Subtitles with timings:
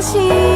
[0.00, 0.47] 心。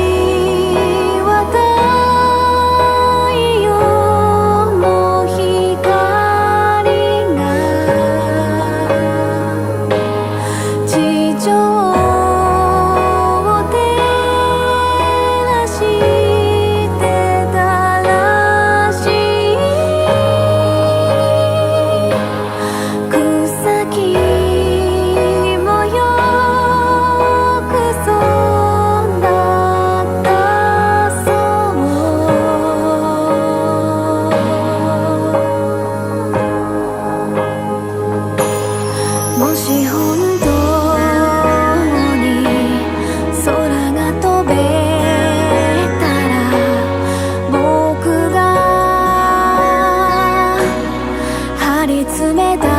[52.18, 52.71] 冷た